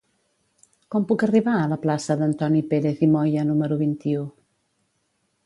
[0.95, 4.27] Com puc arribar a la plaça d'Antoni Pérez i Moya número vint-i-u?